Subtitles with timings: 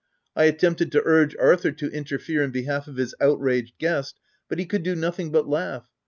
[0.35, 4.65] I attempted to urge Arthur to interfere in behalf of his outraged guest, but he
[4.65, 5.87] could do nothing but laugh.